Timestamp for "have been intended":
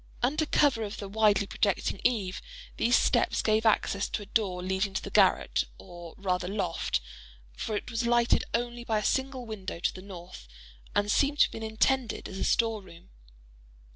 11.45-12.27